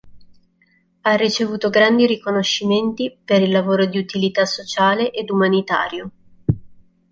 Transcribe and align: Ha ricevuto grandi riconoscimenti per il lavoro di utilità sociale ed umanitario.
Ha 1.01 1.13
ricevuto 1.15 1.69
grandi 1.69 2.07
riconoscimenti 2.07 3.15
per 3.23 3.43
il 3.43 3.51
lavoro 3.51 3.85
di 3.85 3.99
utilità 3.99 4.45
sociale 4.45 5.11
ed 5.11 5.29
umanitario. 5.29 6.11